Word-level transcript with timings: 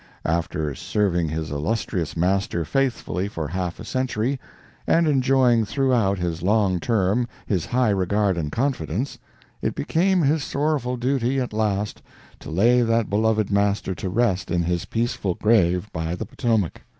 After 0.25 0.73
serving 0.73 1.29
his 1.29 1.51
illustrious 1.51 2.17
master 2.17 2.65
faithfully 2.65 3.27
for 3.27 3.47
half 3.49 3.79
a 3.79 3.85
century, 3.85 4.39
and 4.87 5.07
enjoying 5.07 5.63
throughout 5.63 6.17
this 6.17 6.41
long 6.41 6.79
term 6.79 7.27
his 7.45 7.67
high 7.67 7.91
regard 7.91 8.35
and 8.35 8.51
confidence, 8.51 9.19
it 9.61 9.75
became 9.75 10.23
his 10.23 10.43
sorrowful 10.43 10.97
duty 10.97 11.39
at 11.39 11.53
last 11.53 12.01
to 12.39 12.49
lay 12.49 12.81
that 12.81 13.11
beloved 13.11 13.51
master 13.51 13.93
to 13.93 14.09
rest 14.09 14.49
in 14.49 14.63
his 14.63 14.85
peaceful 14.85 15.35
grave 15.35 15.87
by 15.93 16.15
the 16.15 16.25
Potomac. 16.25 16.81